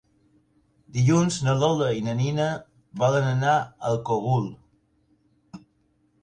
[0.93, 2.47] Dilluns na Lola i na Nina
[3.03, 3.53] volen anar
[3.91, 4.49] al Cogul.